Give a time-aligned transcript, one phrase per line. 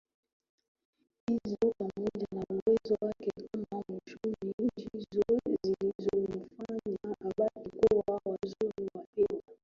[1.27, 5.21] hizo pamoja na uwezo wake kama mchumi ndizo
[5.63, 9.53] zilizomfanya abaki kuwa Waziri wa Fedha